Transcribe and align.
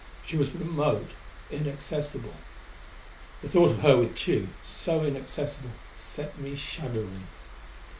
She 0.25 0.35
was 0.35 0.51
remote, 0.55 1.09
inaccessible. 1.51 2.33
The 3.43 3.49
thought 3.49 3.69
of 3.69 3.81
her 3.81 3.97
with 3.97 4.15
Tugh, 4.17 4.47
so 4.63 5.03
inaccessible, 5.05 5.69
set 5.95 6.39
me 6.39 6.55
shuddering. 6.55 7.27